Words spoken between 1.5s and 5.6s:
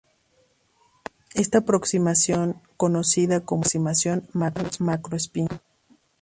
aproximación es conocida como aproximación "macro-spin".